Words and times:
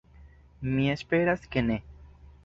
Mi 0.69 0.87
esperas, 0.93 1.45
ke 1.57 1.63
ne. 1.67 1.77